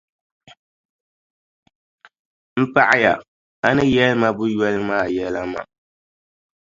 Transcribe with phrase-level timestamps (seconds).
[2.61, 3.13] M paɣiya
[3.65, 5.63] a ni yɛli ma buʼ yoli maa yɛla maa.